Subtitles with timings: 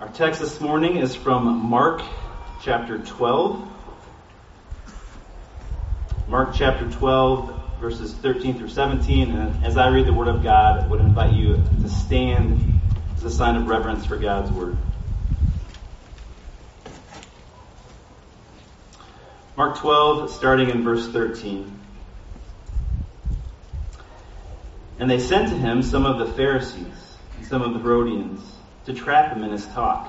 [0.00, 2.00] Our text this morning is from Mark
[2.62, 3.68] chapter 12.
[6.26, 9.30] Mark chapter 12, verses 13 through 17.
[9.30, 12.80] And as I read the Word of God, I would invite you to stand
[13.14, 14.78] as a sign of reverence for God's Word.
[19.54, 21.78] Mark 12, starting in verse 13.
[24.98, 26.86] And they sent to him some of the Pharisees
[27.36, 28.40] and some of the Herodians
[28.92, 30.08] to trap him in his talk.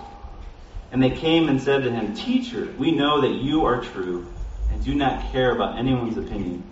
[0.91, 4.27] And they came and said to him, Teacher, we know that you are true
[4.71, 6.63] and do not care about anyone's opinion.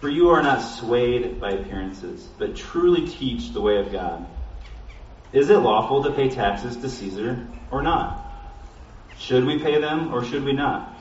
[0.00, 4.26] For you are not swayed by appearances, but truly teach the way of God.
[5.32, 8.22] Is it lawful to pay taxes to Caesar or not?
[9.18, 10.94] Should we pay them or should we not?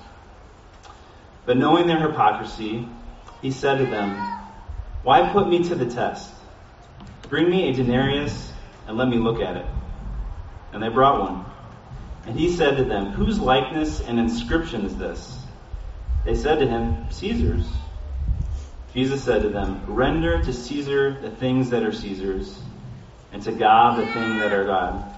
[1.46, 2.88] But knowing their hypocrisy,
[3.42, 4.16] he said to them,
[5.04, 6.34] Why put me to the test?
[7.30, 8.54] Bring me a denarius
[8.88, 9.66] and let me look at it.
[10.76, 11.46] And they brought one.
[12.26, 15.40] And he said to them, Whose likeness and inscription is this?
[16.26, 17.66] They said to him, Caesar's.
[18.94, 22.60] Jesus said to them, Render to Caesar the things that are Caesar's,
[23.32, 25.16] and to God the things that are God.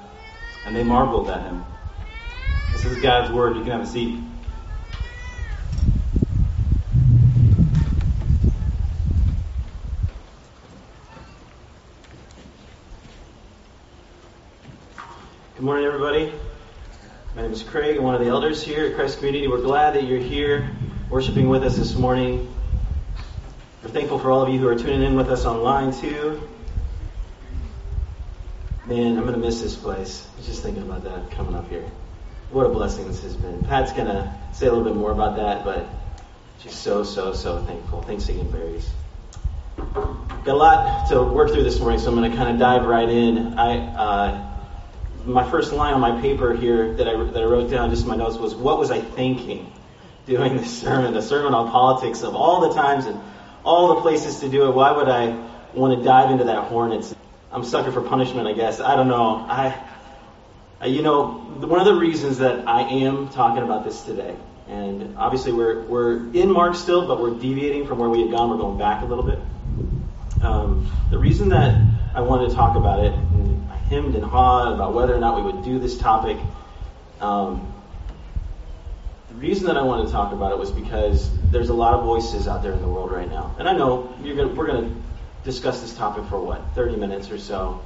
[0.67, 1.65] And they marveled at him.
[2.71, 3.55] This is God's word.
[3.55, 4.19] You can have a seat.
[15.57, 16.31] Good morning, everybody.
[17.35, 17.97] My name is Craig.
[17.97, 19.47] I'm one of the elders here at Christ Community.
[19.47, 20.69] We're glad that you're here
[21.09, 22.53] worshiping with us this morning.
[23.81, 26.47] We're thankful for all of you who are tuning in with us online, too.
[28.85, 30.27] Man, I'm going to miss this place.
[30.31, 31.89] I was just thinking about that coming up here.
[32.51, 33.59] What a blessing this has been.
[33.63, 35.87] Pat's going to say a little bit more about that, but
[36.61, 38.03] just so, so, so thankful.
[38.03, 38.87] Thanks again, Berries.
[39.75, 42.85] Got a lot to work through this morning, so I'm going to kind of dive
[42.85, 43.57] right in.
[43.57, 44.46] I, uh,
[45.27, 48.09] my first line on my paper here that I, that I wrote down just in
[48.09, 49.71] my notes was, What was I thinking
[50.25, 51.15] doing this sermon?
[51.15, 53.19] A sermon on politics of all the times and
[53.63, 54.73] all the places to do it.
[54.73, 57.13] Why would I want to dive into that hornets?
[57.51, 58.79] I'm sucker for punishment, I guess.
[58.79, 59.45] I don't know.
[59.47, 59.75] I,
[60.85, 64.35] you know, one of the reasons that I am talking about this today,
[64.67, 68.49] and obviously we're, we're in Mark still, but we're deviating from where we had gone.
[68.49, 69.39] We're going back a little bit.
[70.41, 71.81] Um, the reason that
[72.13, 73.13] I wanted to talk about it,
[73.89, 76.37] hemmed and hawed about whether or not we would do this topic.
[77.19, 77.73] Um,
[79.29, 82.03] the reason that I wanted to talk about it was because there's a lot of
[82.03, 85.01] voices out there in the world right now, and I know gonna, we're going to
[85.43, 87.81] discuss this topic for what 30 minutes or so.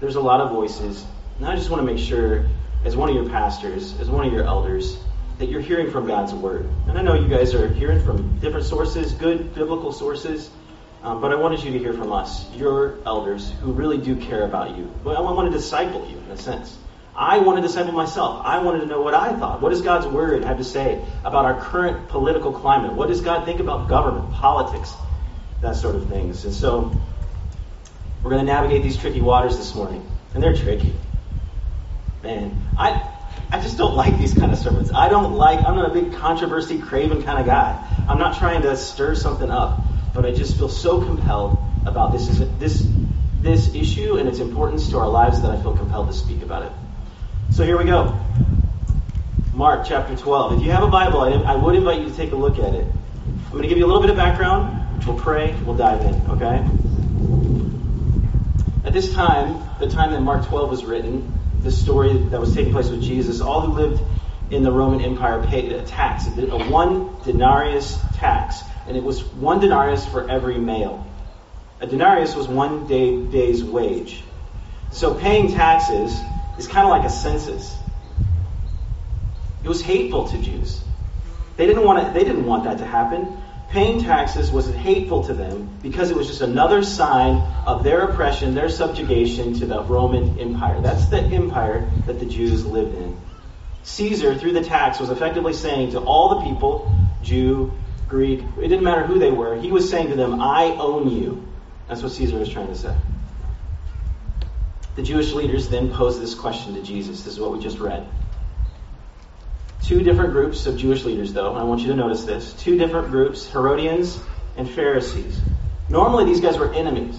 [0.00, 1.04] There's a lot of voices,
[1.38, 2.46] and I just want to make sure,
[2.84, 4.98] as one of your pastors, as one of your elders,
[5.38, 6.68] that you're hearing from God's word.
[6.86, 10.50] And I know you guys are hearing from different sources, good biblical sources.
[11.02, 14.44] Um, but I wanted you to hear from us, your elders, who really do care
[14.44, 14.92] about you.
[15.02, 16.76] But I want to disciple you, in a sense.
[17.16, 18.42] I want to disciple myself.
[18.44, 19.62] I wanted to know what I thought.
[19.62, 22.92] What does God's Word have to say about our current political climate?
[22.92, 24.92] What does God think about government, politics,
[25.62, 26.44] that sort of things?
[26.44, 26.92] And so
[28.22, 30.06] we're going to navigate these tricky waters this morning.
[30.34, 30.94] And they're tricky.
[32.22, 33.10] Man, I,
[33.50, 34.92] I just don't like these kind of sermons.
[34.92, 38.04] I don't like, I'm not a big controversy craven kind of guy.
[38.06, 39.80] I'm not trying to stir something up
[40.14, 42.28] but I just feel so compelled about this
[42.58, 42.86] this
[43.40, 46.64] this issue and its importance to our lives that I feel compelled to speak about
[46.64, 46.72] it.
[47.52, 48.18] So here we go.
[49.54, 50.58] Mark chapter 12.
[50.58, 52.86] If you have a Bible, I, would invite you to take a look at it.
[52.86, 55.04] I'm going to give you a little bit of background.
[55.06, 55.54] We'll pray.
[55.64, 56.14] We'll dive in.
[56.30, 56.64] Okay.
[58.86, 61.32] At this time, the time that Mark 12 was written,
[61.62, 64.02] the story that was taking place with Jesus, all who lived
[64.50, 69.60] in the Roman Empire paid a tax, a one denarius tax and it was one
[69.60, 71.06] denarius for every male.
[71.80, 74.24] A denarius was one day, day's wage.
[74.90, 76.20] So paying taxes
[76.58, 77.78] is kind of like a census.
[79.62, 80.82] It was hateful to Jews.
[81.56, 83.40] They didn't want it, they didn't want that to happen.
[83.68, 87.36] Paying taxes was hateful to them because it was just another sign
[87.66, 90.80] of their oppression, their subjugation to the Roman Empire.
[90.80, 93.16] That's the empire that the Jews lived in.
[93.84, 96.92] Caesar, through the tax, was effectively saying to all the people,
[97.22, 97.72] Jew,
[98.12, 99.56] It didn't matter who they were.
[99.56, 101.46] He was saying to them, I own you.
[101.88, 102.94] That's what Caesar was trying to say.
[104.96, 107.22] The Jewish leaders then posed this question to Jesus.
[107.22, 108.06] This is what we just read.
[109.82, 112.52] Two different groups of Jewish leaders, though, I want you to notice this.
[112.54, 114.20] Two different groups, Herodians
[114.56, 115.40] and Pharisees.
[115.88, 117.18] Normally, these guys were enemies.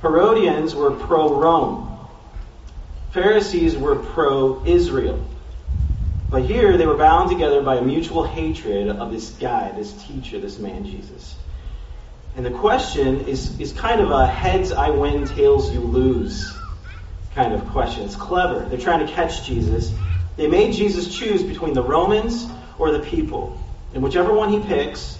[0.00, 1.86] Herodians were pro Rome,
[3.16, 5.24] Pharisees were pro Israel.
[6.30, 10.40] But here they were bound together by a mutual hatred of this guy, this teacher,
[10.40, 11.36] this man Jesus.
[12.36, 16.52] And the question is, is kind of a heads I win, tails you lose
[17.36, 18.02] kind of question.
[18.02, 18.60] It's clever.
[18.60, 19.92] They're trying to catch Jesus.
[20.36, 22.46] They made Jesus choose between the Romans
[22.78, 23.60] or the people.
[23.92, 25.18] And whichever one he picks,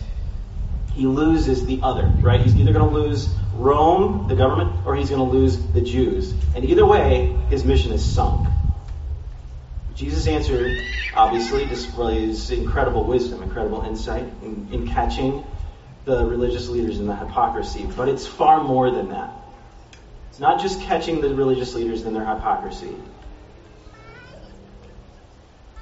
[0.94, 2.40] he loses the other, right?
[2.40, 6.32] He's either going to lose Rome, the government, or he's going to lose the Jews.
[6.54, 8.48] And either way, his mission is sunk.
[9.96, 10.76] Jesus' answer
[11.14, 15.42] obviously displays incredible wisdom, incredible insight in, in catching
[16.04, 17.88] the religious leaders in the hypocrisy.
[17.96, 19.30] But it's far more than that.
[20.28, 22.94] It's not just catching the religious leaders in their hypocrisy.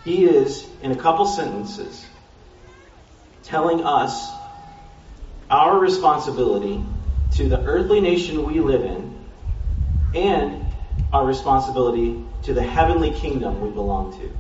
[0.05, 2.07] He is, in a couple sentences,
[3.43, 4.31] telling us
[5.51, 6.85] our responsibility
[7.33, 9.19] to the earthly nation we live in
[10.15, 10.65] and
[11.13, 14.31] our responsibility to the heavenly kingdom we belong to.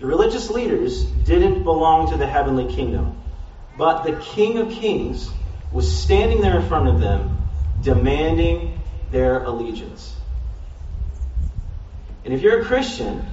[0.00, 3.20] The religious leaders didn't belong to the heavenly kingdom,
[3.76, 5.30] but the King of Kings
[5.72, 7.38] was standing there in front of them,
[7.82, 8.80] demanding
[9.10, 10.14] their allegiance.
[12.24, 13.24] And if you're a Christian,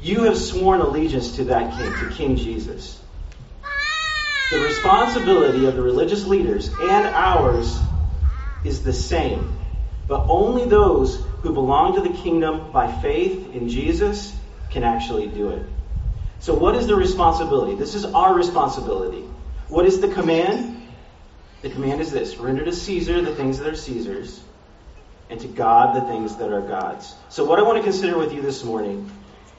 [0.00, 3.00] you have sworn allegiance to that king, to King Jesus.
[4.50, 7.80] The responsibility of the religious leaders and ours
[8.64, 9.63] is the same.
[10.06, 14.36] But only those who belong to the kingdom by faith in Jesus
[14.70, 15.66] can actually do it.
[16.40, 17.74] So, what is the responsibility?
[17.74, 19.22] This is our responsibility.
[19.68, 20.82] What is the command?
[21.62, 24.42] The command is this render to Caesar the things that are Caesar's,
[25.30, 27.14] and to God the things that are God's.
[27.30, 29.10] So, what I want to consider with you this morning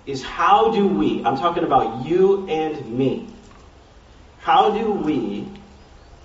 [0.05, 3.27] is how do we, I'm talking about you and me,
[4.39, 5.47] how do we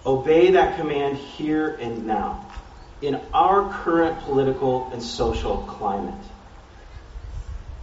[0.05, 2.50] obey that command here and now
[3.03, 6.25] in our current political and social climate?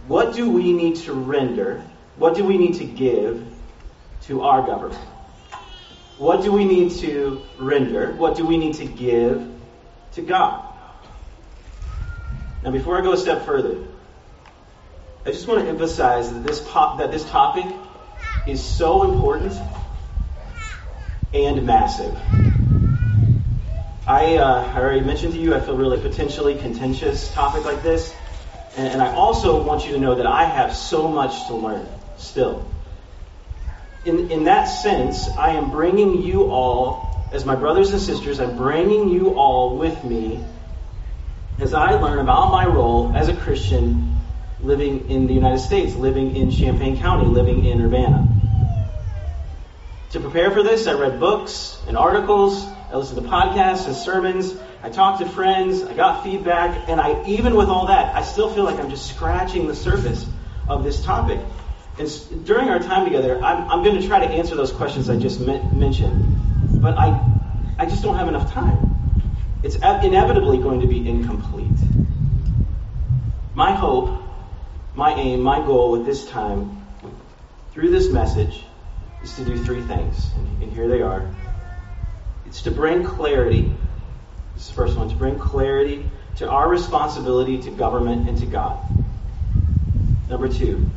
[0.06, 1.82] What do we need to render?
[2.16, 3.44] What do we need to give
[4.22, 5.04] to our government?
[6.16, 8.12] What do we need to render?
[8.12, 9.46] What do we need to give
[10.12, 10.64] to God?
[12.62, 13.84] Now, before I go a step further,
[15.24, 17.66] I just want to emphasize that this, that this topic
[18.46, 19.52] is so important
[21.32, 22.18] and massive.
[24.08, 28.14] I, uh, I already mentioned to you, I feel really potentially contentious topic like this.
[28.78, 31.86] And, and I also want you to know that I have so much to learn
[32.16, 32.66] still.
[34.06, 38.56] In, in that sense, I am bringing you all, as my brothers and sisters, I'm
[38.56, 40.42] bringing you all with me
[41.58, 44.16] as I learn about my role as a Christian
[44.62, 48.26] living in the United States, living in Champaign County, living in Urbana.
[50.12, 54.54] To prepare for this, I read books and articles, I listened to podcasts and sermons,
[54.82, 58.48] I talked to friends, I got feedback, and I even with all that, I still
[58.48, 60.26] feel like I'm just scratching the surface
[60.66, 61.40] of this topic.
[61.98, 65.18] And during our time together, I'm, I'm going to try to answer those questions I
[65.18, 67.20] just mentioned, but I,
[67.78, 68.78] I just don't have enough time.
[69.62, 71.66] It's inevitably going to be incomplete.
[73.54, 74.18] My hope
[74.98, 76.84] my aim, my goal with this time,
[77.72, 78.64] through this message,
[79.28, 80.30] is to do three things.
[80.62, 81.28] And, here they are.
[82.46, 83.72] It's to bring clarity.
[84.54, 88.46] This is the first one to bring clarity to our responsibility to government and to
[88.46, 88.78] God.
[90.28, 90.88] Number two,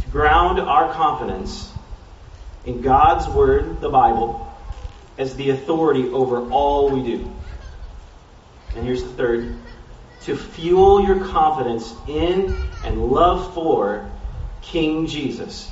[0.00, 1.70] to ground our confidence
[2.64, 4.50] in God's Word, the Bible,
[5.18, 7.30] as the authority over all we do.
[8.74, 9.56] And here's the third
[10.22, 14.10] to fuel your confidence in and love for
[14.62, 15.70] King Jesus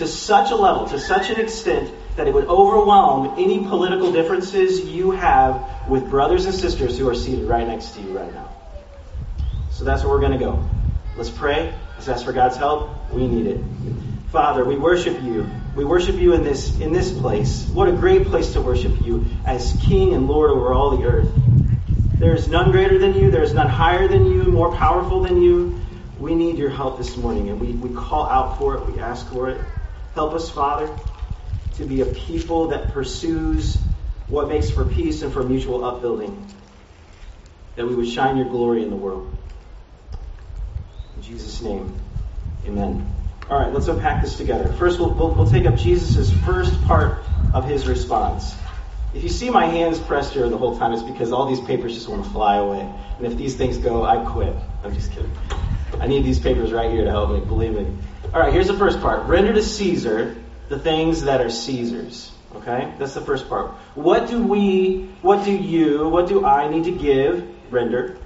[0.00, 4.80] to such a level, to such an extent that it would overwhelm any political differences
[4.80, 8.48] you have with brothers and sisters who are seated right next to you right now.
[9.70, 10.66] So that's where we're going to go.
[11.18, 11.74] Let's pray.
[11.96, 13.12] Let's ask for God's help.
[13.12, 13.60] We need it.
[14.32, 15.46] Father, we worship you.
[15.76, 17.68] We worship you in this in this place.
[17.68, 21.30] What a great place to worship you as King and Lord over all the earth.
[22.18, 23.30] There is none greater than you.
[23.30, 25.78] There is none higher than you, more powerful than you.
[26.18, 28.86] We need your help this morning, and we, we call out for it.
[28.86, 29.60] We ask for it.
[30.14, 30.94] Help us, Father,
[31.76, 33.80] to be a people that pursues
[34.28, 36.46] what makes for peace and for mutual upbuilding.
[37.76, 39.32] That we would shine your glory in the world.
[41.16, 41.94] In Jesus' name,
[42.66, 43.14] amen.
[43.48, 44.72] All right, let's unpack this together.
[44.74, 48.54] First, we'll, we'll, we'll take up Jesus' first part of his response.
[49.12, 51.94] If you see my hands pressed here the whole time, it's because all these papers
[51.94, 52.80] just want to fly away.
[53.18, 54.54] And if these things go, I quit.
[54.84, 55.32] I'm just kidding.
[55.98, 57.86] I need these papers right here to help me, believe me.
[58.32, 59.26] All right, here's the first part.
[59.26, 60.36] Render to Caesar
[60.68, 62.30] the things that are Caesar's.
[62.54, 62.94] Okay?
[62.98, 63.72] That's the first part.
[63.96, 68.16] What do we, what do you, what do I need to give, render,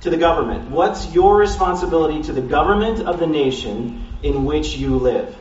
[0.00, 0.70] to the government?
[0.70, 5.36] What's your responsibility to the government of the nation in which you live?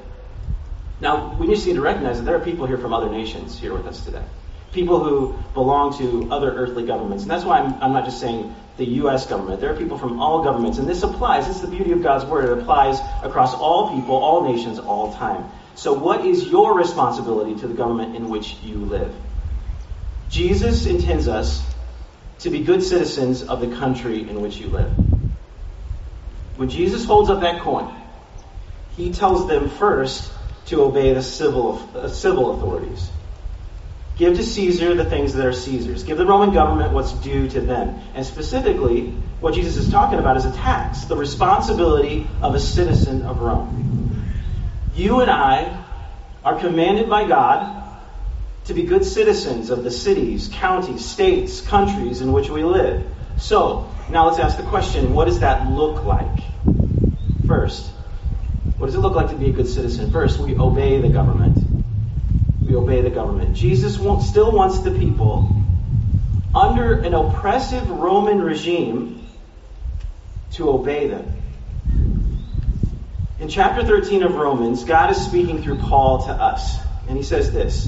[1.00, 3.74] Now, we just need to recognize that there are people here from other nations here
[3.74, 4.24] with us today.
[4.72, 7.24] People who belong to other earthly governments.
[7.24, 9.26] And that's why I'm, I'm not just saying the U.S.
[9.28, 9.60] government.
[9.60, 11.48] There are people from all governments, and this applies.
[11.48, 12.46] It's the beauty of God's word.
[12.46, 15.50] It applies across all people, all nations, all time.
[15.76, 19.14] So, what is your responsibility to the government in which you live?
[20.30, 21.62] Jesus intends us
[22.40, 24.92] to be good citizens of the country in which you live.
[26.56, 27.94] When Jesus holds up that coin,
[28.96, 30.32] he tells them first
[30.68, 33.10] to obey the civil, uh, civil authorities.
[34.22, 36.04] Give to Caesar the things that are Caesar's.
[36.04, 38.00] Give the Roman government what's due to them.
[38.14, 39.08] And specifically,
[39.40, 44.32] what Jesus is talking about is a tax, the responsibility of a citizen of Rome.
[44.94, 45.84] You and I
[46.46, 47.84] are commanded by God
[48.66, 53.04] to be good citizens of the cities, counties, states, countries in which we live.
[53.40, 56.44] So, now let's ask the question what does that look like?
[57.48, 57.88] First,
[58.78, 60.12] what does it look like to be a good citizen?
[60.12, 61.61] First, we obey the government
[62.62, 63.56] we obey the government.
[63.56, 65.56] Jesus still wants the people
[66.54, 69.26] under an oppressive Roman regime
[70.52, 71.34] to obey them.
[73.40, 76.78] In chapter 13 of Romans, God is speaking through Paul to us.
[77.08, 77.86] And he says this.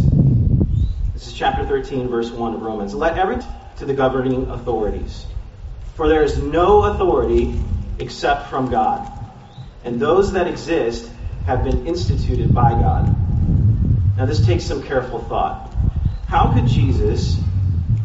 [1.13, 2.95] This is chapter 13, verse 1 of Romans.
[2.95, 3.37] Let every
[3.77, 5.25] to the governing authorities.
[5.95, 7.59] For there is no authority
[7.99, 9.07] except from God.
[9.83, 11.11] And those that exist
[11.45, 13.15] have been instituted by God.
[14.17, 15.75] Now, this takes some careful thought.
[16.27, 17.41] How could Jesus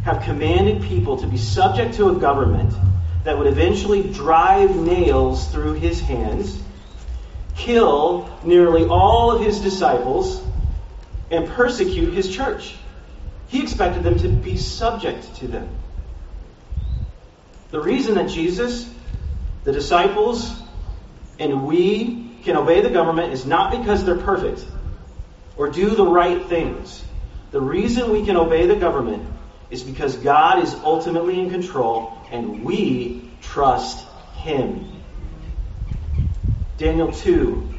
[0.03, 2.73] have commanded people to be subject to a government
[3.23, 6.61] that would eventually drive nails through his hands,
[7.55, 10.41] kill nearly all of his disciples,
[11.29, 12.75] and persecute his church?
[13.47, 15.69] He expected them to be subject to them.
[17.69, 18.91] The reason that Jesus,
[19.63, 20.51] the disciples,
[21.37, 24.65] and we can obey the government is not because they're perfect
[25.59, 27.03] or do the right things.
[27.51, 29.27] The reason we can obey the government
[29.69, 34.89] is because God is ultimately in control and we trust Him.
[36.77, 37.73] Daniel 2,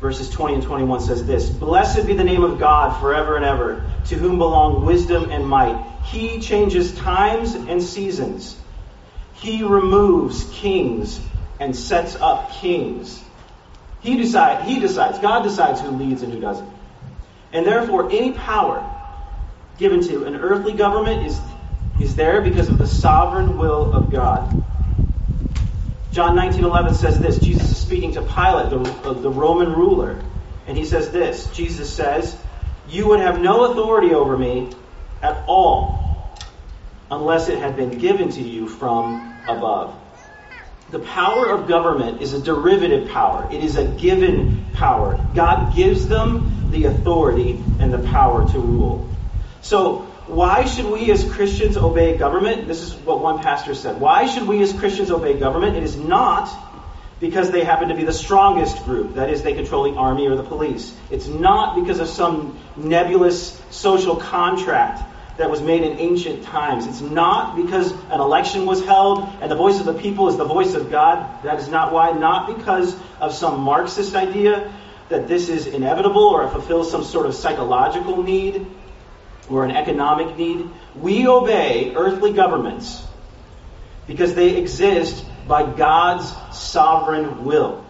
[0.00, 3.84] verses 20 and 21 says this Blessed be the name of God forever and ever,
[4.06, 5.84] to whom belong wisdom and might.
[6.04, 8.58] He changes times and seasons.
[9.34, 11.20] He removes kings
[11.60, 13.22] and sets up kings.
[14.00, 16.77] He, decide, he decides, God decides who leads and who doesn't.
[17.52, 18.84] And therefore, any power
[19.78, 21.40] given to an earthly government is,
[22.00, 24.54] is there because of the sovereign will of God.
[26.12, 27.38] John 19:11 says this.
[27.38, 30.18] Jesus is speaking to Pilate, the, uh, the Roman ruler,
[30.66, 31.46] and he says this.
[31.48, 32.36] Jesus says,
[32.88, 34.70] "You would have no authority over me
[35.22, 36.34] at all
[37.10, 39.94] unless it had been given to you from above."
[40.90, 43.46] The power of government is a derivative power.
[43.50, 45.20] It is a given power.
[45.34, 49.08] God gives them the authority and the power to rule.
[49.60, 52.68] So, why should we as Christians obey government?
[52.68, 53.98] This is what one pastor said.
[53.98, 55.76] Why should we as Christians obey government?
[55.76, 56.48] It is not
[57.20, 60.36] because they happen to be the strongest group, that is, they control the army or
[60.36, 60.94] the police.
[61.10, 65.02] It's not because of some nebulous social contract
[65.38, 66.86] that was made in ancient times.
[66.86, 70.44] It's not because an election was held and the voice of the people is the
[70.44, 71.42] voice of God.
[71.44, 72.12] That is not why.
[72.12, 74.72] Not because of some Marxist idea
[75.08, 78.66] that this is inevitable or it fulfills some sort of psychological need
[79.48, 80.68] or an economic need.
[80.94, 83.02] We obey earthly governments
[84.06, 87.84] because they exist by God's sovereign will.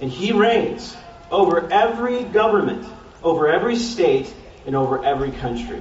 [0.00, 0.96] And He reigns
[1.30, 2.86] over every government,
[3.22, 4.32] over every state,
[4.66, 5.80] and over every country.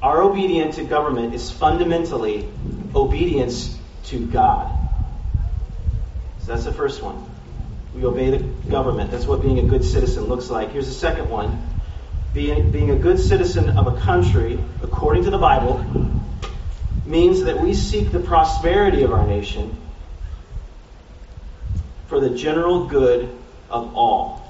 [0.00, 2.48] Our obedience to government is fundamentally
[2.94, 4.72] obedience to God.
[6.40, 7.27] So that's the first one.
[7.94, 8.38] We obey the
[8.70, 9.10] government.
[9.10, 10.70] That's what being a good citizen looks like.
[10.70, 11.66] Here's the second one.
[12.34, 15.84] Being, being a good citizen of a country, according to the Bible,
[17.06, 19.76] means that we seek the prosperity of our nation
[22.06, 23.34] for the general good
[23.70, 24.44] of all.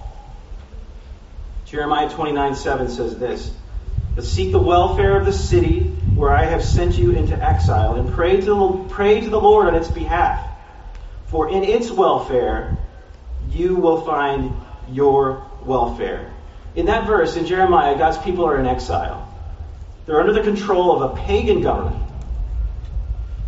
[1.67, 3.53] Jeremiah 29 7 says this
[4.19, 5.85] but seek the welfare of the city
[6.17, 9.77] where I have sent you into exile, and pray to pray to the Lord on
[9.77, 10.45] its behalf.
[11.29, 12.77] For in its welfare
[13.51, 14.55] you will find
[14.91, 16.33] your welfare.
[16.75, 19.25] In that verse, in Jeremiah, God's people are in exile.
[20.07, 22.03] They're under the control of a pagan government.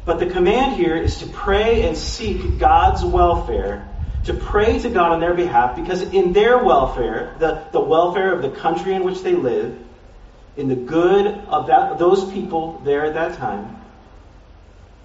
[0.04, 3.88] But the command here is to pray and seek God's welfare,
[4.24, 8.42] to pray to God on their behalf, because in their welfare, the, the welfare of
[8.42, 9.78] the country in which they live,
[10.56, 13.80] in the good of that, those people there at that time,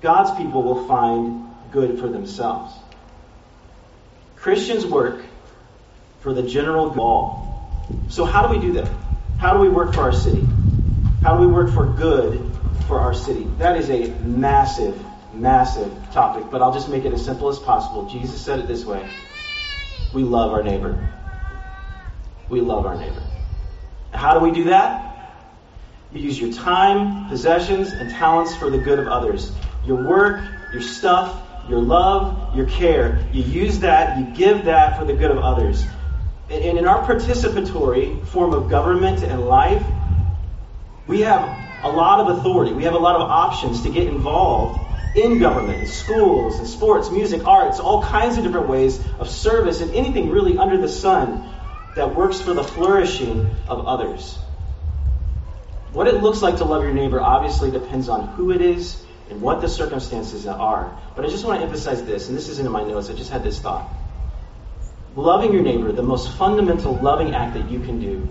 [0.02, 2.74] God's people will find good for themselves.
[4.46, 5.26] Christians work
[6.20, 7.68] for the general goal.
[8.10, 8.88] So, how do we do that?
[9.40, 10.46] How do we work for our city?
[11.24, 12.52] How do we work for good
[12.88, 13.48] for our city?
[13.58, 18.08] That is a massive, massive topic, but I'll just make it as simple as possible.
[18.08, 19.10] Jesus said it this way
[20.14, 21.12] We love our neighbor.
[22.48, 23.24] We love our neighbor.
[24.14, 25.42] How do we do that?
[26.14, 29.52] You use your time, possessions, and talents for the good of others.
[29.88, 33.26] Your work, your stuff, your love, your care.
[33.32, 35.86] You use that, you give that for the good of others.
[36.50, 39.84] And in our participatory form of government and life,
[41.08, 41.42] we have
[41.84, 42.74] a lot of authority.
[42.74, 44.80] We have a lot of options to get involved
[45.16, 49.82] in government, in schools, in sports, music, arts, all kinds of different ways of service
[49.82, 51.50] and anything really under the sun
[51.96, 54.38] that works for the flourishing of others.
[55.94, 59.42] What it looks like to love your neighbor obviously depends on who it is and
[59.42, 60.98] what the circumstances are.
[61.16, 63.32] But I just want to emphasize this, and this isn't in my notes, I just
[63.32, 63.90] had this thought.
[65.16, 68.28] Loving your neighbor, the most fundamental loving act that you can do,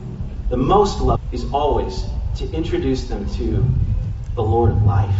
[0.50, 2.04] the most love is always
[2.36, 3.64] to introduce them to
[4.34, 5.14] the Lord of life,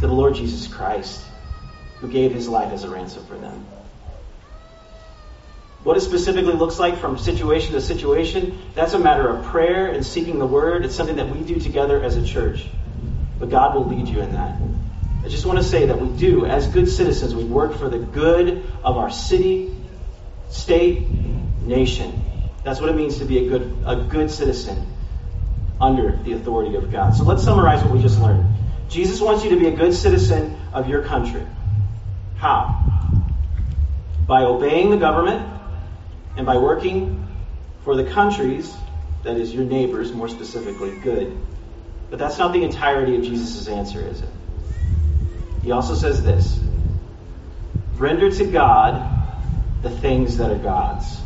[0.00, 1.22] to the Lord Jesus Christ,
[2.00, 3.66] who gave his life as a ransom for them.
[5.84, 10.04] What it specifically looks like from situation to situation, that's a matter of prayer and
[10.04, 10.84] seeking the word.
[10.84, 12.66] It's something that we do together as a church.
[13.38, 14.60] But God will lead you in that.
[15.24, 17.98] I just want to say that we do, as good citizens, we work for the
[17.98, 19.74] good of our city,
[20.50, 21.08] state,
[21.62, 22.22] nation.
[22.62, 24.86] That's what it means to be a good, a good citizen
[25.80, 27.14] under the authority of God.
[27.14, 28.46] So let's summarize what we just learned.
[28.88, 31.44] Jesus wants you to be a good citizen of your country.
[32.36, 32.82] How?
[34.26, 35.44] By obeying the government
[36.36, 37.26] and by working
[37.82, 38.74] for the countries,
[39.24, 41.36] that is your neighbors more specifically, good.
[42.10, 44.28] But that's not the entirety of Jesus' answer, is it?
[45.62, 46.60] He also says this
[47.96, 49.12] render to God
[49.82, 51.20] the things that are God's.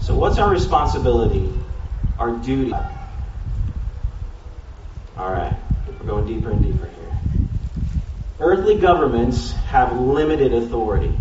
[0.00, 1.52] So, what's our responsibility,
[2.18, 2.72] our duty?
[5.16, 5.54] All right,
[5.86, 7.18] we're going deeper and deeper here.
[8.40, 11.12] Earthly governments have limited authority,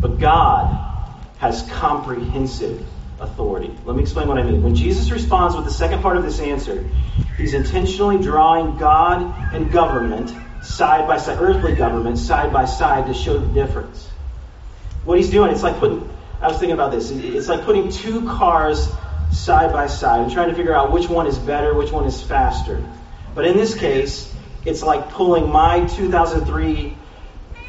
[0.00, 0.80] but God
[1.38, 2.86] has comprehensive
[3.18, 3.74] authority.
[3.84, 4.62] Let me explain what I mean.
[4.62, 6.88] When Jesus responds with the second part of this answer,
[7.36, 13.14] he's intentionally drawing God and government side by side, earthly government side by side to
[13.14, 14.08] show the difference.
[15.04, 16.08] What he's doing, it's like putting,
[16.40, 18.88] I was thinking about this, it's like putting two cars
[19.32, 22.22] side by side and trying to figure out which one is better, which one is
[22.22, 22.82] faster.
[23.34, 24.32] But in this case,
[24.64, 26.96] it's like pulling my 2003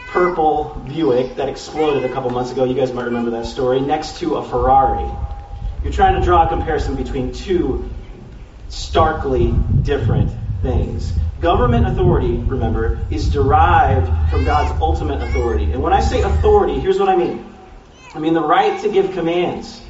[0.08, 2.64] purple Buick that exploded a couple months ago.
[2.64, 3.82] You guys might remember that story.
[3.82, 5.12] Next to a Ferrari.
[5.84, 7.90] You're trying to draw a comparison between two
[8.70, 9.52] starkly
[9.84, 11.14] different things.
[11.42, 15.66] Government authority, remember, is derived from God's ultimate authority.
[15.66, 17.46] And when I say authority, here's what I mean
[18.14, 19.82] I mean the right to give commands,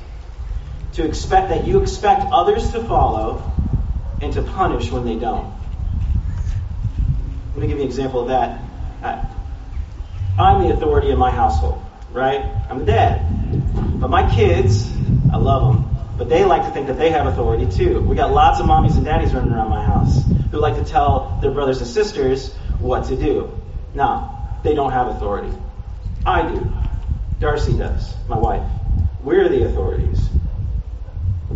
[0.93, 3.51] to expect that you expect others to follow,
[4.21, 5.53] and to punish when they don't.
[7.53, 8.61] Let me give you an example of that.
[10.37, 12.43] I'm the authority in my household, right?
[12.69, 13.21] I'm the dad.
[14.01, 14.91] But my kids,
[15.31, 18.01] I love them, but they like to think that they have authority too.
[18.01, 21.39] We got lots of mommies and daddies running around my house who like to tell
[21.41, 23.51] their brothers and sisters what to do.
[23.93, 25.51] No, they don't have authority.
[26.25, 26.71] I do.
[27.39, 28.67] Darcy does, my wife.
[29.23, 30.29] We're the authorities.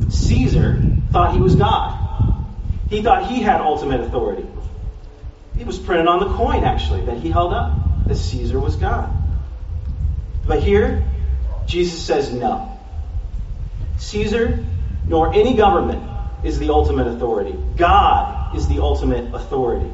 [0.09, 1.97] Caesar thought he was God.
[2.89, 4.45] He thought he had ultimate authority.
[5.57, 9.11] It was printed on the coin, actually, that he held up that Caesar was God.
[10.45, 11.03] But here,
[11.67, 12.78] Jesus says no.
[13.99, 14.65] Caesar
[15.07, 16.03] nor any government
[16.43, 17.57] is the ultimate authority.
[17.75, 19.91] God is the ultimate authority.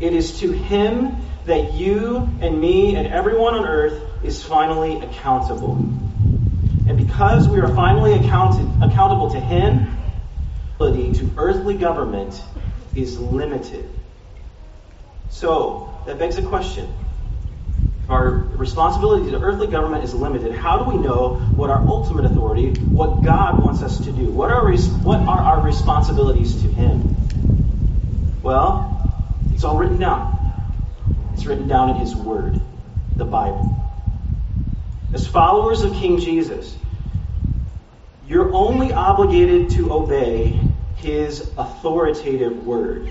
[0.00, 5.74] It is to him that you and me and everyone on earth is finally accountable.
[6.86, 9.96] And because we are finally accounted, accountable to him,
[10.78, 12.42] the to earthly government
[12.94, 13.88] is limited.
[15.30, 16.92] So, that begs a question.
[18.08, 22.72] Our responsibility to earthly government is limited, how do we know what our ultimate authority,
[22.82, 24.30] what God wants us to do?
[24.30, 24.70] What are,
[25.02, 27.16] what are our responsibilities to Him?
[28.42, 28.90] Well,
[29.54, 30.32] it's all written down.
[31.32, 32.60] It's written down in His Word,
[33.16, 33.70] the Bible.
[35.14, 36.76] As followers of King Jesus,
[38.28, 40.60] you're only obligated to obey
[40.96, 43.10] His authoritative Word.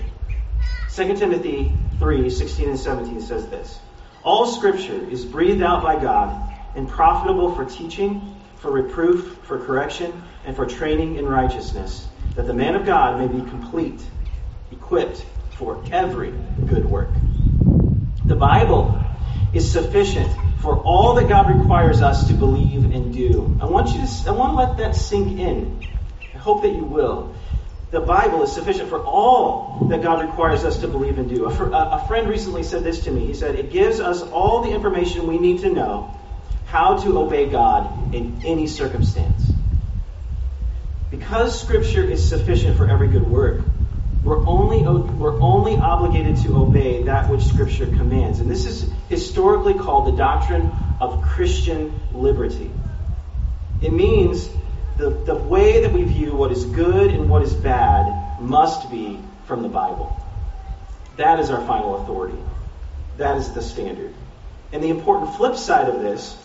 [0.94, 3.80] 2 Timothy 3 16 and 17 says this
[4.24, 10.22] All scripture is breathed out by God and profitable for teaching, for reproof, for correction,
[10.46, 14.00] and for training in righteousness, that the man of God may be complete,
[14.72, 15.22] equipped
[15.56, 16.32] for every
[16.66, 17.12] good work.
[18.26, 18.98] The Bible
[19.52, 20.30] is sufficient
[20.62, 23.58] for all that God requires us to believe and do.
[23.60, 25.86] I want you to I want to let that sink in.
[26.34, 27.34] I hope that you will
[27.94, 31.44] the Bible is sufficient for all that God requires us to believe and do.
[31.44, 33.24] A, fr- a friend recently said this to me.
[33.24, 36.12] He said, It gives us all the information we need to know
[36.66, 39.48] how to obey God in any circumstance.
[41.12, 43.62] Because Scripture is sufficient for every good work,
[44.24, 48.40] we're only, we're only obligated to obey that which Scripture commands.
[48.40, 52.72] And this is historically called the doctrine of Christian liberty.
[53.80, 54.48] It means
[54.96, 59.18] the, the way that we view what is good and what is bad must be
[59.46, 60.20] from the Bible.
[61.16, 62.38] That is our final authority.
[63.16, 64.14] That is the standard.
[64.72, 66.36] And the important flip side of this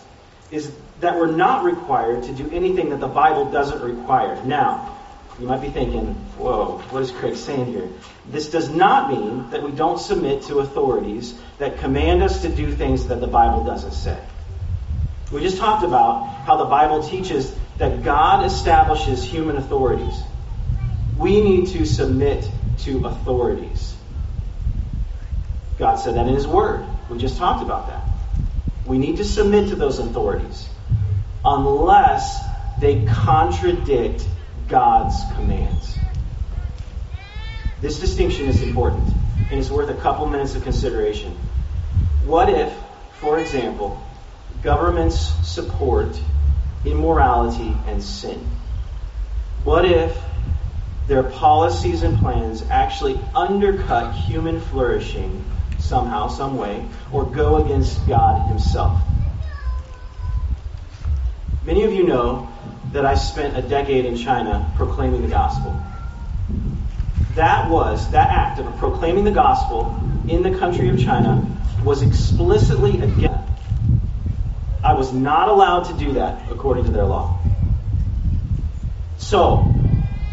[0.51, 4.43] is that we're not required to do anything that the Bible doesn't require.
[4.43, 4.97] Now,
[5.39, 7.88] you might be thinking, whoa, what is Craig saying here?
[8.29, 12.71] This does not mean that we don't submit to authorities that command us to do
[12.73, 14.19] things that the Bible doesn't say.
[15.31, 20.21] We just talked about how the Bible teaches that God establishes human authorities.
[21.17, 23.95] We need to submit to authorities.
[25.77, 26.85] God said that in His Word.
[27.09, 28.03] We just talked about that.
[28.85, 30.67] We need to submit to those authorities
[31.43, 32.39] unless
[32.79, 34.27] they contradict
[34.67, 35.97] God's commands.
[37.81, 39.13] This distinction is important
[39.49, 41.31] and is worth a couple minutes of consideration.
[42.25, 42.73] What if,
[43.13, 44.01] for example,
[44.61, 46.19] governments support
[46.85, 48.39] immorality and sin?
[49.63, 50.17] What if
[51.07, 55.43] their policies and plans actually undercut human flourishing
[55.79, 59.01] somehow, some way, or go against God Himself?
[61.65, 62.49] Many of you know
[62.93, 65.79] that I spent a decade in China proclaiming the gospel.
[67.35, 69.95] That was, that act of proclaiming the gospel
[70.27, 71.45] in the country of China
[71.83, 73.38] was explicitly against.
[74.99, 77.39] Was not allowed to do that according to their law.
[79.17, 79.73] So,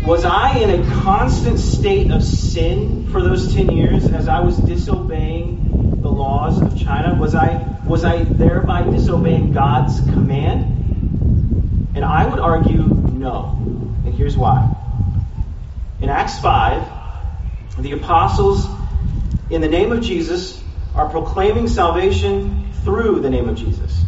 [0.05, 4.57] was I in a constant state of sin for those 10 years as I was
[4.57, 7.15] disobeying the laws of China?
[7.15, 11.93] Was I, was I thereby disobeying God's command?
[11.95, 13.57] And I would argue no.
[14.05, 14.75] And here's why.
[16.01, 16.83] In Acts 5,
[17.79, 18.67] the apostles,
[19.49, 20.61] in the name of Jesus,
[20.97, 24.06] are proclaiming salvation through the name of Jesus.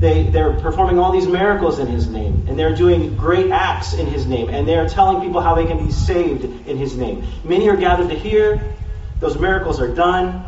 [0.00, 4.06] They, they're performing all these miracles in His name, and they're doing great acts in
[4.06, 7.24] His name, and they're telling people how they can be saved in His name.
[7.44, 8.74] Many are gathered to hear,
[9.20, 10.44] those miracles are done,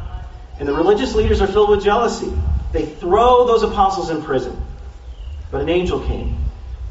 [0.58, 2.32] and the religious leaders are filled with jealousy.
[2.72, 4.58] They throw those apostles in prison.
[5.50, 6.42] But an angel came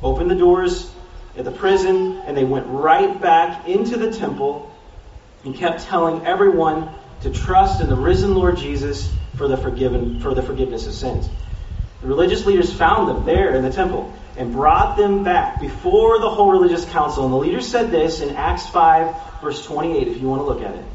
[0.03, 0.91] opened the doors
[1.37, 4.73] at the prison, and they went right back into the temple
[5.43, 6.89] and kept telling everyone
[7.21, 11.29] to trust in the risen Lord Jesus for the forgiven for the forgiveness of sins.
[12.01, 16.29] The religious leaders found them there in the temple and brought them back before the
[16.29, 17.25] whole religious council.
[17.25, 20.61] And the leaders said this in Acts 5, verse 28, if you want to look
[20.61, 20.85] at it.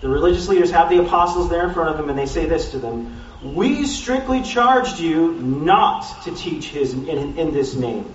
[0.00, 2.72] The religious leaders have the apostles there in front of them, and they say this
[2.72, 8.12] to them We strictly charged you not to teach his, in, in this name.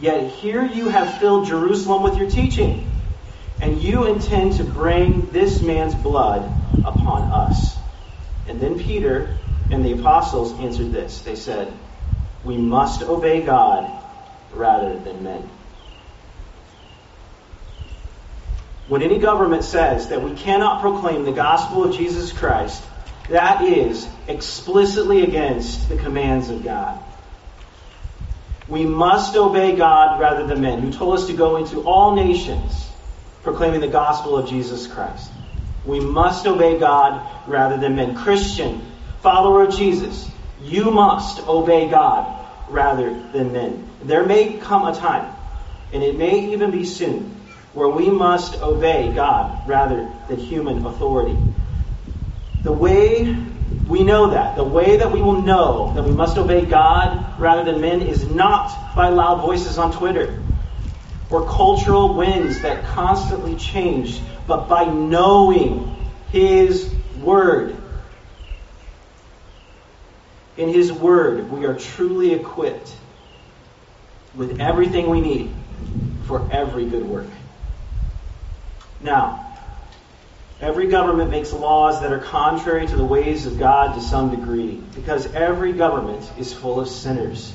[0.00, 2.90] Yet here you have filled Jerusalem with your teaching,
[3.60, 6.50] and you intend to bring this man's blood
[6.84, 7.78] upon us.
[8.48, 9.36] And then Peter
[9.70, 11.22] and the apostles answered this.
[11.22, 11.72] They said,
[12.44, 13.90] We must obey God
[14.52, 15.48] rather than men.
[18.88, 22.82] When any government says that we cannot proclaim the gospel of Jesus Christ,
[23.28, 27.00] that is explicitly against the commands of God.
[28.66, 32.88] We must obey God rather than men, who told us to go into all nations
[33.42, 35.30] proclaiming the gospel of Jesus Christ.
[35.84, 38.16] We must obey God rather than men.
[38.16, 38.82] Christian,
[39.22, 40.30] follower of Jesus,
[40.62, 43.88] you must obey God rather than men.
[44.02, 45.34] There may come a time,
[45.92, 47.36] and it may even be soon,
[47.72, 51.36] where we must obey God rather than human authority.
[52.62, 53.36] The way
[53.90, 54.56] we know that.
[54.56, 58.24] The way that we will know that we must obey God rather than men is
[58.26, 60.42] not by loud voices on Twitter
[61.30, 65.96] or cultural winds that constantly change, but by knowing
[66.30, 67.76] His Word.
[70.60, 72.94] In His Word, we are truly equipped
[74.34, 75.50] with everything we need
[76.26, 77.28] for every good work.
[79.00, 79.50] Now,
[80.60, 84.78] Every government makes laws that are contrary to the ways of God to some degree,
[84.94, 87.54] because every government is full of sinners.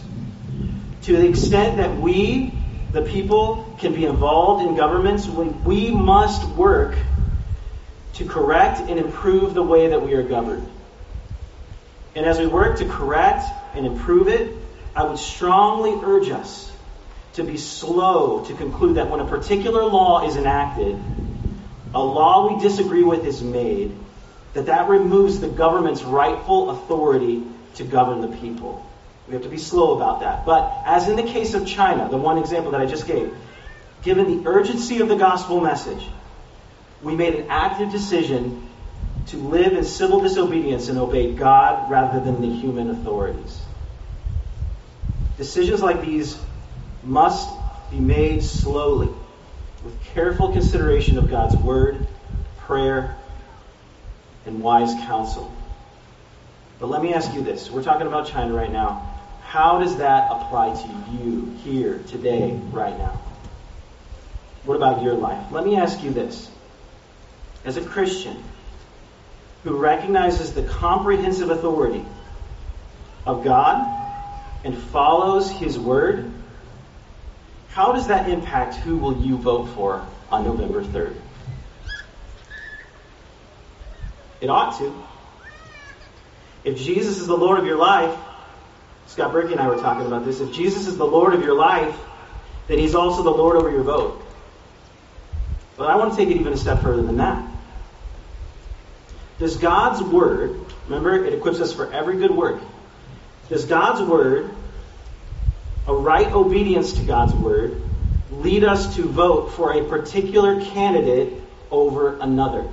[1.04, 2.52] To the extent that we,
[2.94, 6.96] the people, can be involved in governments, we must work
[8.14, 10.68] to correct and improve the way that we are governed.
[12.16, 14.56] And as we work to correct and improve it,
[14.96, 16.72] I would strongly urge us
[17.34, 20.98] to be slow to conclude that when a particular law is enacted,
[21.94, 23.94] a law we disagree with is made,
[24.54, 27.44] that that removes the government's rightful authority
[27.76, 28.90] to govern the people.
[29.28, 30.46] We have to be slow about that.
[30.46, 33.36] But as in the case of China, the one example that I just gave,
[34.04, 36.06] given the urgency of the gospel message,
[37.02, 38.70] we made an active decision
[39.28, 43.62] to live in civil disobedience and obey God rather than the human authorities.
[45.38, 46.38] Decisions like these
[47.04, 47.50] must
[47.92, 49.10] be made slowly,
[49.84, 52.08] with careful consideration of God's word,
[52.60, 53.16] prayer,
[54.46, 55.52] and wise counsel.
[56.80, 57.70] But let me ask you this.
[57.72, 59.12] We're talking about China right now.
[59.44, 63.22] How does that apply to you here, today, right now?
[64.66, 65.52] What about your life?
[65.52, 66.50] Let me ask you this.
[67.64, 68.44] As a Christian
[69.66, 72.06] who recognizes the comprehensive authority
[73.26, 73.84] of God
[74.64, 76.32] and follows His Word,
[77.70, 81.16] how does that impact who will you vote for on November 3rd?
[84.40, 85.04] It ought to.
[86.64, 88.16] If Jesus is the Lord of your life,
[89.08, 90.42] Scott Berkey and I were talking about this.
[90.42, 91.98] If Jesus is the Lord of your life,
[92.68, 94.22] then He's also the Lord over your vote.
[95.76, 97.55] But I want to take it even a step further than that.
[99.40, 102.62] Does God's Word, remember, it equips us for every good work.
[103.50, 104.50] Does God's Word,
[105.88, 107.82] a right obedience to God's Word,
[108.32, 111.34] lead us to vote for a particular candidate
[111.70, 112.66] over another?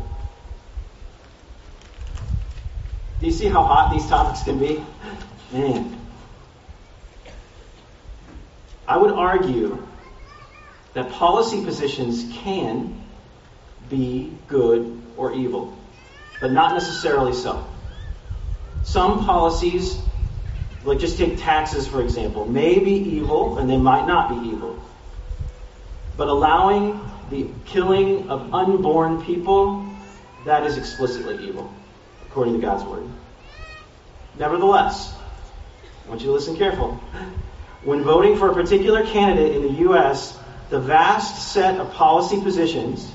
[3.20, 4.85] Do you see how hot these topics can be?
[5.53, 5.98] Man.
[8.87, 9.87] I would argue
[10.94, 13.01] that policy positions can
[13.88, 15.77] be good or evil,
[16.40, 17.66] but not necessarily so.
[18.83, 19.99] Some policies,
[20.85, 24.83] like just take taxes for example, may be evil and they might not be evil.
[26.16, 29.88] But allowing the killing of unborn people,
[30.45, 31.73] that is explicitly evil
[32.27, 33.05] according to God's word.
[34.38, 35.14] Nevertheless,
[36.05, 37.01] I want you to listen careful.
[37.85, 40.38] When voting for a particular candidate in the U.S.,
[40.71, 43.12] the vast set of policy positions,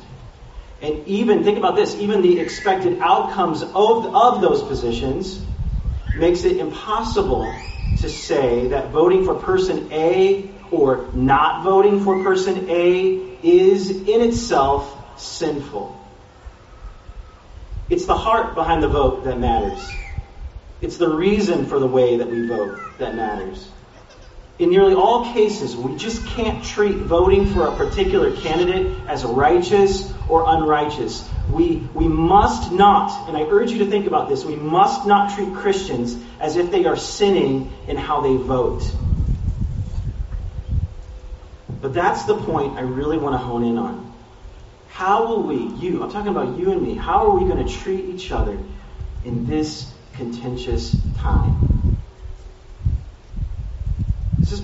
[0.82, 5.44] and even, think about this, even the expected outcomes of, of those positions,
[6.14, 7.54] makes it impossible
[7.98, 14.22] to say that voting for person A or not voting for person A is in
[14.22, 15.96] itself sinful.
[17.90, 19.80] It's the heart behind the vote that matters.
[20.82, 23.68] It's the reason for the way that we vote that matters.
[24.60, 30.12] In nearly all cases, we just can't treat voting for a particular candidate as righteous
[30.28, 31.30] or unrighteous.
[31.52, 35.36] We, we must not, and I urge you to think about this, we must not
[35.36, 38.84] treat Christians as if they are sinning in how they vote.
[41.80, 44.12] But that's the point I really want to hone in on.
[44.90, 47.72] How will we, you, I'm talking about you and me, how are we going to
[47.72, 48.58] treat each other
[49.24, 51.77] in this contentious time?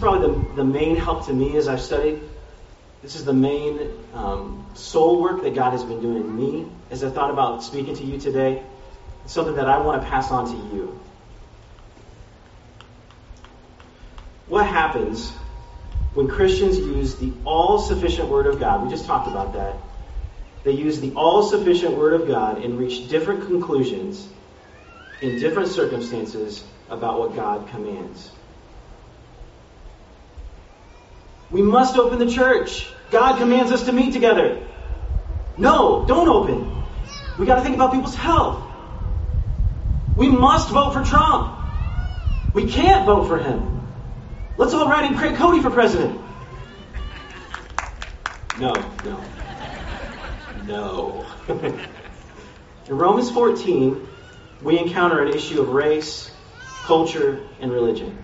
[0.03, 2.19] Probably the, the main help to me as I've studied.
[3.01, 7.05] This is the main um, soul work that God has been doing in me as
[7.05, 8.61] I thought about speaking to you today.
[9.23, 10.99] It's something that I want to pass on to you.
[14.47, 15.29] What happens
[16.15, 18.83] when Christians use the all sufficient Word of God?
[18.83, 19.77] We just talked about that
[20.65, 24.27] they use the all sufficient Word of God and reach different conclusions
[25.21, 28.31] in different circumstances about what God commands.
[31.53, 32.87] We must open the church.
[33.11, 34.67] God commands us to meet together.
[35.55, 36.83] No, don't open.
[37.37, 38.63] We got to think about people's health.
[40.15, 41.55] We must vote for Trump.
[42.55, 43.87] We can't vote for him.
[44.57, 46.19] Let's all write in Craig Cody for president.
[48.59, 48.73] No,
[49.05, 49.23] no.
[50.65, 51.25] No.
[52.87, 54.07] in Romans 14,
[54.63, 56.31] we encounter an issue of race,
[56.83, 58.17] culture, and religion.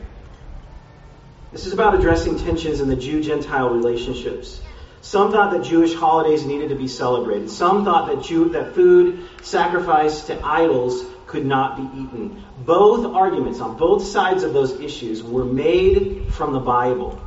[1.51, 4.62] This is about addressing tensions in the Jew Gentile relationships.
[5.01, 7.49] Some thought that Jewish holidays needed to be celebrated.
[7.49, 12.43] Some thought that, Jew, that food sacrificed to idols could not be eaten.
[12.65, 17.19] Both arguments on both sides of those issues were made from the Bible.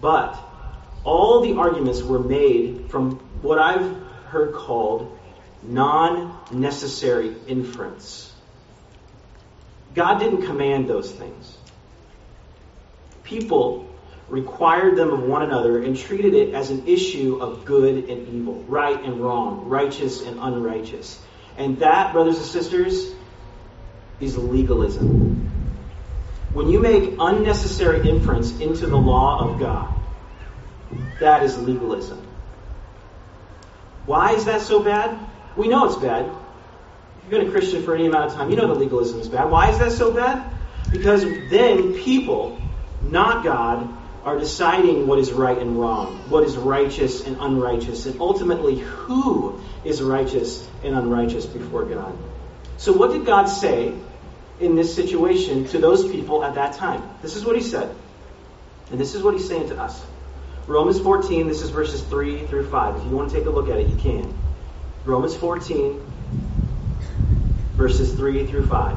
[0.00, 0.36] But
[1.04, 5.18] all the arguments were made from what I've heard called
[5.62, 8.32] non necessary inference.
[9.94, 11.58] God didn't command those things.
[13.24, 13.88] People
[14.28, 18.62] required them of one another and treated it as an issue of good and evil,
[18.66, 21.20] right and wrong, righteous and unrighteous.
[21.58, 23.12] And that, brothers and sisters,
[24.20, 25.50] is legalism.
[26.54, 29.94] When you make unnecessary inference into the law of God,
[31.20, 32.26] that is legalism.
[34.06, 35.18] Why is that so bad?
[35.56, 36.24] We know it's bad.
[36.24, 36.34] If
[37.22, 39.50] you've been a Christian for any amount of time, you know that legalism is bad.
[39.50, 40.50] Why is that so bad?
[40.90, 42.60] Because then people,
[43.10, 43.88] not God,
[44.24, 49.60] are deciding what is right and wrong, what is righteous and unrighteous, and ultimately who
[49.84, 52.16] is righteous and unrighteous before God.
[52.76, 53.94] So, what did God say
[54.60, 57.02] in this situation to those people at that time?
[57.20, 57.94] This is what He said.
[58.90, 60.04] And this is what He's saying to us.
[60.68, 62.96] Romans 14, this is verses 3 through 5.
[62.96, 64.32] If you want to take a look at it, you can.
[65.04, 66.00] Romans 14,
[67.74, 68.96] verses 3 through 5.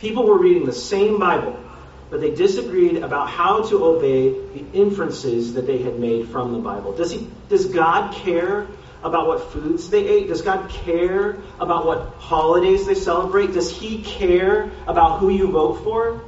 [0.00, 1.62] People were reading the same Bible,
[2.08, 6.58] but they disagreed about how to obey the inferences that they had made from the
[6.58, 6.92] Bible.
[6.92, 8.66] Does, he, does God care
[9.02, 10.28] about what foods they ate?
[10.28, 13.52] Does God care about what holidays they celebrate?
[13.52, 16.22] Does He care about who you vote for?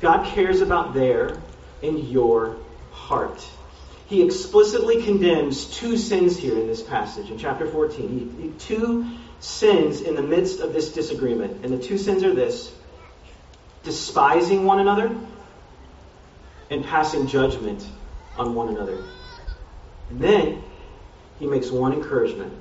[0.00, 1.40] God cares about their
[1.82, 2.56] and your
[2.92, 3.44] heart.
[4.06, 8.36] He explicitly condemns two sins here in this passage in chapter 14.
[8.40, 9.06] He, two
[9.44, 11.64] sins in the midst of this disagreement.
[11.64, 12.74] And the two sins are this
[13.82, 15.14] despising one another
[16.70, 17.86] and passing judgment
[18.38, 19.04] on one another.
[20.08, 20.62] And then
[21.38, 22.54] he makes one encouragement.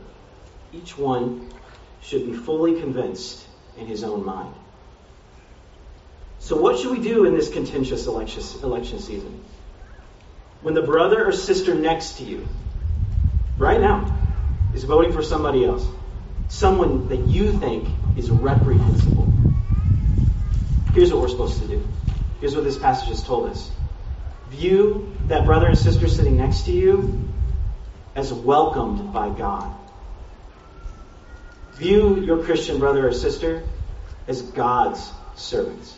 [0.74, 1.50] Each one
[2.02, 3.46] should be fully convinced
[3.78, 4.54] in his own mind.
[6.39, 9.41] So, what should we do in this contentious election, season?
[10.62, 12.46] When the brother or sister next to you,
[13.58, 14.22] right now,
[14.74, 15.88] is voting for somebody else,
[16.54, 19.28] someone that you think is reprehensible.
[20.94, 21.88] Here's what we're supposed to do.
[22.39, 23.72] Here's what this passage has told us.
[24.52, 27.28] View that brother and sister sitting next to you
[28.16, 29.76] as welcomed by God.
[31.74, 33.63] View your Christian brother or sister
[34.28, 35.98] as God's servants.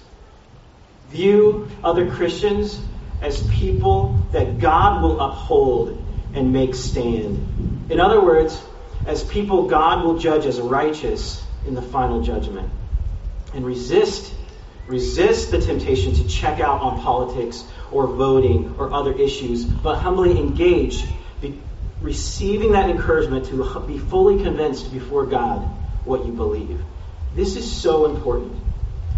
[1.10, 2.80] View other Christians
[3.22, 6.02] as people that God will uphold
[6.34, 7.92] and make stand.
[7.92, 8.58] In other words,
[9.06, 12.70] as people God will judge as righteous in the final judgment.
[13.54, 14.34] And resist
[14.88, 20.38] resist the temptation to check out on politics or voting or other issues, but humbly
[20.38, 21.04] engage,
[21.42, 21.60] be,
[22.02, 25.62] receiving that encouragement to be fully convinced before God
[26.06, 26.82] what you believe.
[27.36, 28.54] This is so important.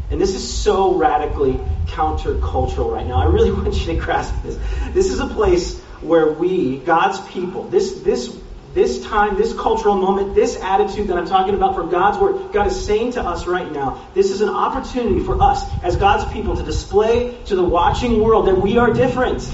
[0.10, 3.16] And this is so radically countercultural right now.
[3.16, 4.58] I really want you to grasp this.
[4.94, 8.34] This is a place where we, God's people, this, this
[8.74, 12.68] this time, this cultural moment, this attitude that I'm talking about from God's Word, God
[12.68, 16.56] is saying to us right now, this is an opportunity for us as God's people
[16.58, 19.50] to display to the watching world that we are different,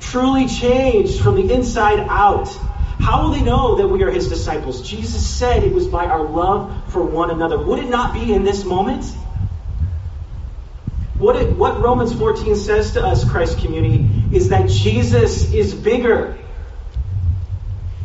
[0.00, 2.48] truly changed from the inside out.
[2.98, 4.88] How will they know that we are His disciples?
[4.88, 7.58] Jesus said it was by our love for one another.
[7.58, 9.04] Would it not be in this moment?
[11.18, 16.38] What, it, what Romans 14 says to us, Christ community, is that Jesus is bigger.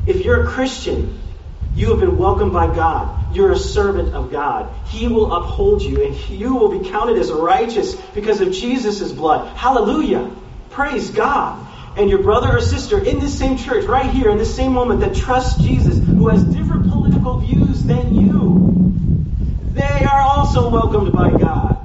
[0.06, 1.22] If you're a Christian,
[1.74, 3.36] you have been welcomed by God.
[3.36, 4.74] You're a servant of God.
[4.88, 9.56] He will uphold you and you will be counted as righteous because of Jesus' blood.
[9.56, 10.30] Hallelujah.
[10.70, 11.68] Praise God.
[11.98, 15.02] And your brother or sister in this same church, right here, in this same moment,
[15.02, 18.72] that trusts Jesus, who has different political views than you,
[19.74, 21.78] they are also welcomed by God.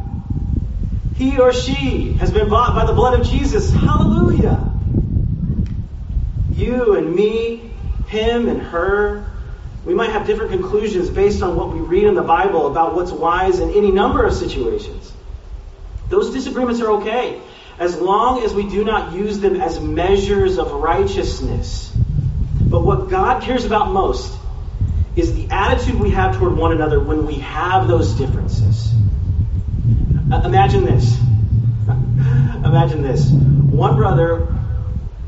[1.15, 3.73] He or she has been bought by the blood of Jesus.
[3.75, 4.73] Hallelujah.
[6.53, 7.66] You and me
[8.07, 9.25] him and her.
[9.85, 13.13] We might have different conclusions based on what we read in the Bible about what's
[13.13, 15.13] wise in any number of situations.
[16.09, 17.41] Those disagreements are okay
[17.79, 21.93] as long as we do not use them as measures of righteousness.
[22.61, 24.37] But what God cares about most
[25.15, 28.93] is the attitude we have toward one another when we have those differences.
[30.33, 31.19] Uh, imagine this.
[31.87, 33.31] Imagine this.
[33.31, 34.55] One brother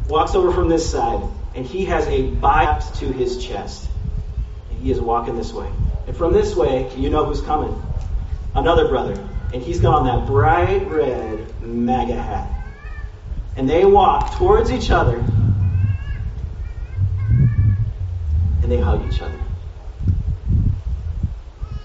[0.09, 1.23] walks over from this side
[1.59, 3.89] and he has a Bible to his chest.
[4.71, 5.69] And he is walking this way.
[6.07, 7.83] And from this way, you know who's coming.
[8.55, 9.15] Another brother.
[9.53, 12.49] And he's got on that bright red MAGA hat.
[13.57, 15.19] And they walk towards each other.
[18.63, 19.41] And they hug each other.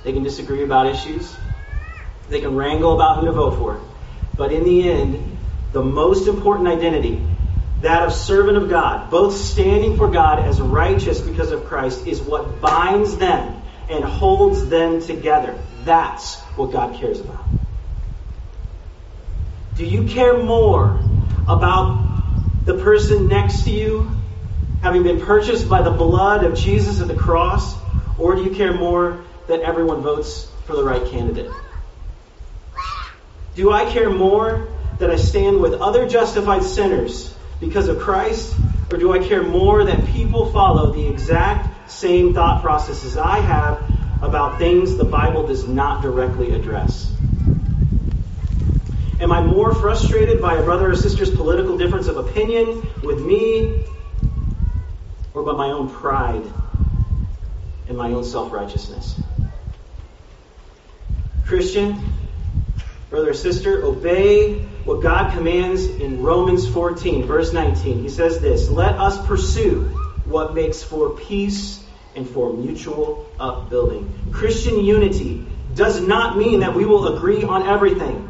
[0.03, 1.35] They can disagree about issues.
[2.29, 3.81] They can wrangle about who to vote for.
[4.37, 5.35] But in the end,
[5.71, 7.19] the most important identity,
[7.83, 12.21] that of servant of God, both standing for God as righteous because of Christ, is
[12.21, 15.59] what binds them and holds them together.
[15.83, 17.43] That's what God cares about.
[19.75, 21.01] Do you care more
[21.45, 22.07] about
[22.63, 24.09] the person next to you
[24.81, 27.75] having been purchased by the blood of Jesus at the cross?
[28.17, 31.51] Or do you care more that everyone votes for the right candidate?
[33.55, 34.69] Do I care more
[34.99, 37.33] that I stand with other justified sinners
[37.65, 38.55] because of Christ?
[38.91, 43.81] Or do I care more that people follow the exact same thought processes I have
[44.21, 47.11] about things the Bible does not directly address?
[49.19, 53.85] Am I more frustrated by a brother or sister's political difference of opinion with me
[55.33, 56.43] or by my own pride
[57.87, 59.19] and my own self righteousness?
[61.45, 61.99] Christian,
[63.13, 64.55] brother or sister, obey
[64.85, 68.01] what God commands in Romans 14, verse 19.
[68.01, 69.83] He says this Let us pursue
[70.25, 71.83] what makes for peace
[72.15, 74.11] and for mutual upbuilding.
[74.31, 75.45] Christian unity
[75.75, 78.27] does not mean that we will agree on everything.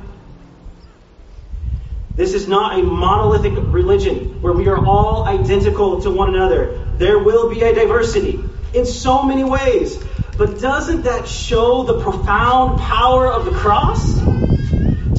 [2.17, 6.77] This is not a monolithic religion where we are all identical to one another.
[6.97, 10.03] There will be a diversity in so many ways.
[10.37, 14.33] But doesn't that show the profound power of the cross?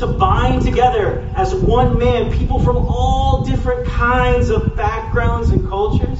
[0.04, 6.18] To bind together as one man people from all different kinds of backgrounds and cultures?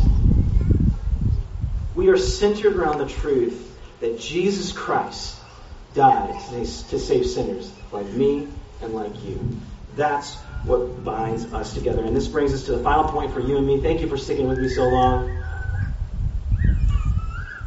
[1.95, 5.39] We are centered around the truth that Jesus Christ
[5.95, 6.65] died to
[6.99, 8.49] save sinners like me
[8.81, 9.61] and like you.
[9.97, 12.03] That's what binds us together.
[12.05, 13.83] And this brings us to the final point for you and me.
[13.83, 15.45] Thank you for sticking with me so long.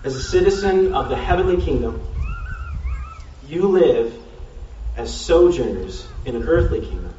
[0.03, 2.01] As a citizen of the heavenly kingdom,
[3.47, 4.23] you live
[4.97, 7.13] as sojourners in an earthly kingdom.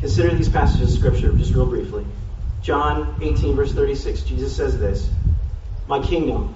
[0.00, 2.04] Consider these passages of Scripture just real briefly.
[2.62, 5.08] John 18, verse 36, Jesus says this
[5.86, 6.54] My kingdom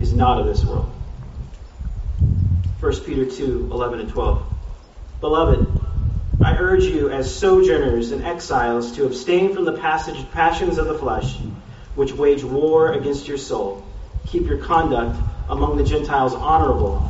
[0.00, 0.92] is not of this world.
[2.80, 4.44] 1 Peter 2, 11 and 12.
[5.20, 5.80] Beloved,
[6.42, 10.98] I urge you, as sojourners and exiles, to abstain from the passage, passions of the
[10.98, 11.36] flesh,
[11.94, 13.84] which wage war against your soul.
[14.26, 15.16] Keep your conduct
[15.48, 17.08] among the Gentiles honorable,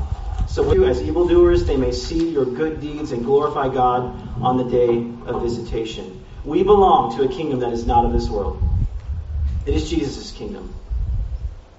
[0.53, 4.03] so you, as evildoers, they may see your good deeds and glorify God
[4.43, 6.23] on the day of visitation.
[6.45, 8.63] We belong to a kingdom that is not of this world.
[9.65, 10.75] It is Jesus' kingdom.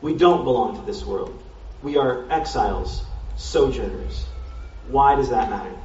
[0.01, 1.39] We don't belong to this world.
[1.83, 3.05] We are exiles,
[3.35, 4.25] sojourners.
[4.87, 5.75] Why does that matter?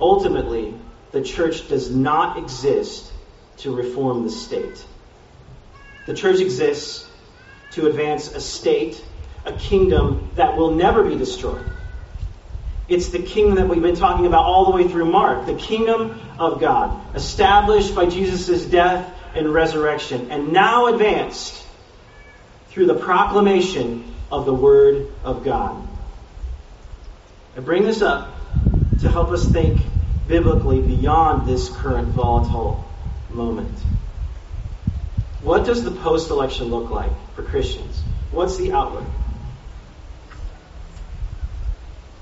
[0.00, 0.74] Ultimately,
[1.12, 3.12] the church does not exist
[3.58, 4.84] to reform the state.
[6.06, 7.08] The church exists
[7.70, 9.00] to advance a state,
[9.44, 11.64] a kingdom that will never be destroyed.
[12.88, 16.20] It's the kingdom that we've been talking about all the way through Mark, the kingdom
[16.38, 21.64] of God, established by Jesus' death and resurrection, and now advanced
[22.68, 25.88] through the proclamation of the Word of God.
[27.56, 28.34] I bring this up
[29.00, 29.80] to help us think
[30.26, 32.84] biblically beyond this current volatile
[33.30, 33.78] moment.
[35.42, 38.02] What does the post election look like for Christians?
[38.30, 39.04] What's the outlook?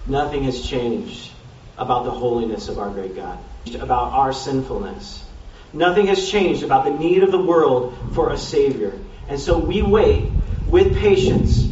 [0.06, 1.30] Nothing has changed
[1.78, 3.38] about the holiness of our great God,
[3.74, 5.24] about our sinfulness.
[5.72, 8.92] Nothing has changed about the need of the world for a Savior.
[9.28, 10.30] And so we wait
[10.66, 11.66] with patience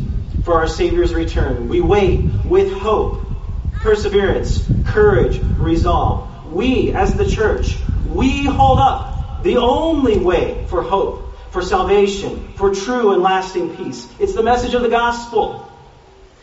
[0.45, 1.69] for our Savior's return.
[1.69, 3.27] We wait with hope
[3.81, 6.53] perseverance, courage, resolve.
[6.53, 7.79] We, as the church,
[8.09, 14.07] we hold up the only way for hope, for salvation, for true and lasting peace.
[14.19, 15.70] It's the message of the gospel.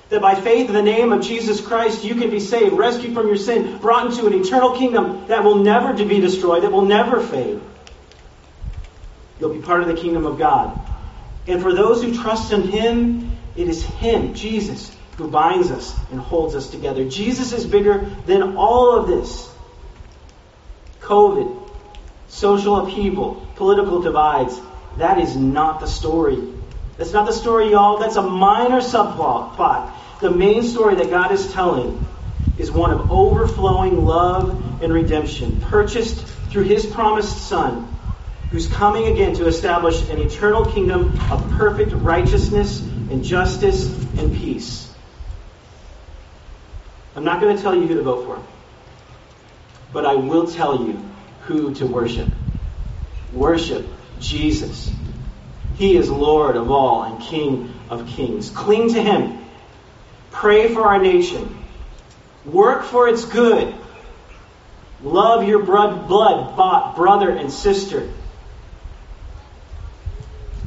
[0.09, 3.27] That by faith in the name of Jesus Christ, you can be saved, rescued from
[3.27, 7.21] your sin, brought into an eternal kingdom that will never be destroyed, that will never
[7.21, 7.59] fade.
[9.39, 10.79] You'll be part of the kingdom of God.
[11.45, 16.19] And for those who trust in Him, it is Him, Jesus, who binds us and
[16.19, 17.07] holds us together.
[17.07, 19.49] Jesus is bigger than all of this.
[21.01, 21.69] COVID,
[22.27, 24.59] social upheaval, political divides.
[24.97, 26.53] That is not the story.
[26.97, 27.99] That's not the story, y'all.
[27.99, 29.91] That's a minor subplot.
[30.19, 32.03] The main story that God is telling
[32.57, 37.87] is one of overflowing love and redemption, purchased through His promised Son,
[38.49, 42.81] who's coming again to establish an eternal kingdom of perfect righteousness
[43.11, 43.87] and justice
[44.17, 44.91] and peace.
[47.15, 48.41] I'm not going to tell you who to vote for,
[49.93, 50.93] but I will tell you
[51.41, 52.29] who to worship.
[53.33, 53.85] Worship
[54.19, 54.93] Jesus.
[55.77, 58.49] He is Lord of all and King of kings.
[58.49, 59.37] Cling to Him.
[60.31, 61.63] Pray for our nation.
[62.45, 63.73] Work for its good.
[65.03, 68.09] Love your blood, bought brother and sister.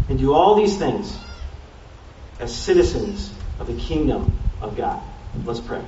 [0.09, 1.17] And do all these things
[2.39, 5.03] as citizens of the kingdom of God.
[5.45, 5.83] Let's pray.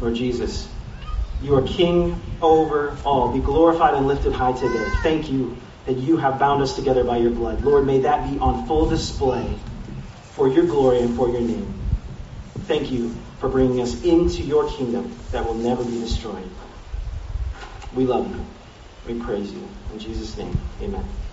[0.00, 0.68] Lord Jesus,
[1.42, 3.32] you are King over all.
[3.32, 4.84] Be glorified and lifted high today.
[5.02, 5.56] Thank you
[5.86, 7.62] that you have bound us together by your blood.
[7.62, 9.58] Lord, may that be on full display
[10.32, 11.80] for your glory and for your name.
[12.66, 16.50] Thank you for bringing us into your kingdom that will never be destroyed.
[17.92, 18.46] We love you.
[19.04, 19.74] We praise you.
[19.90, 21.29] In Jesus' name, amen.